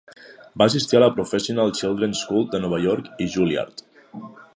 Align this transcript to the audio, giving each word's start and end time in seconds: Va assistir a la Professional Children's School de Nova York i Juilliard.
Va 0.59 0.67
assistir 0.71 0.97
a 0.99 1.01
la 1.03 1.09
Professional 1.17 1.73
Children's 1.81 2.23
School 2.25 2.47
de 2.55 2.61
Nova 2.65 2.79
York 2.87 3.13
i 3.27 3.29
Juilliard. 3.35 3.85